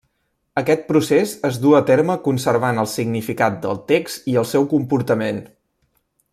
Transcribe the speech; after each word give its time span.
Aquest 0.59 0.85
procés 0.91 1.33
es 1.49 1.59
duu 1.65 1.75
a 1.79 1.81
terme 1.89 2.15
conservant 2.29 2.83
el 2.85 2.89
significat 2.95 3.61
del 3.67 3.79
text 3.95 4.27
i 4.35 4.37
el 4.43 4.51
seu 4.55 4.69
comportament. 4.75 5.45